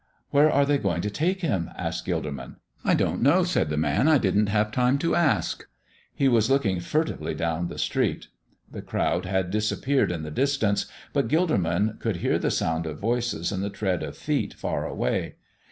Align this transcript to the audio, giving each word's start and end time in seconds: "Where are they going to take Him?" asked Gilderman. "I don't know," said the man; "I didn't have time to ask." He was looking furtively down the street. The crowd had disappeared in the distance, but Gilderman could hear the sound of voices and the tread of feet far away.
"Where 0.31 0.49
are 0.49 0.65
they 0.65 0.79
going 0.79 1.01
to 1.03 1.11
take 1.11 1.41
Him?" 1.41 1.69
asked 1.77 2.07
Gilderman. 2.07 2.55
"I 2.83 2.95
don't 2.95 3.21
know," 3.21 3.43
said 3.43 3.69
the 3.69 3.77
man; 3.77 4.07
"I 4.07 4.17
didn't 4.17 4.47
have 4.49 4.71
time 4.71 4.97
to 4.97 5.13
ask." 5.13 5.63
He 6.15 6.27
was 6.27 6.49
looking 6.49 6.79
furtively 6.79 7.35
down 7.35 7.67
the 7.67 7.77
street. 7.77 8.25
The 8.71 8.81
crowd 8.81 9.25
had 9.25 9.51
disappeared 9.51 10.11
in 10.11 10.23
the 10.23 10.31
distance, 10.31 10.87
but 11.13 11.27
Gilderman 11.27 11.99
could 11.99 12.15
hear 12.15 12.39
the 12.39 12.49
sound 12.49 12.87
of 12.87 12.97
voices 12.97 13.51
and 13.51 13.61
the 13.61 13.69
tread 13.69 14.01
of 14.01 14.17
feet 14.17 14.55
far 14.55 14.87
away. 14.87 15.35